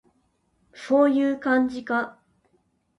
[0.73, 2.17] そういう感じか